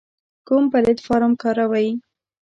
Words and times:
کوم 0.47 0.63
پلتفارم 0.73 1.33
کاروئ؟ 1.41 1.87